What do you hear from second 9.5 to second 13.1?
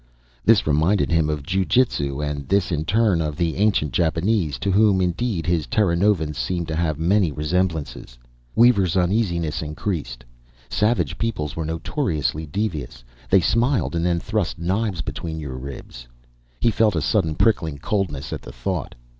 increased. Savage peoples were notoriously devious